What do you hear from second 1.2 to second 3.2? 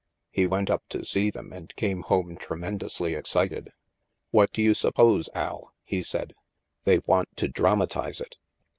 them and came home tremen dously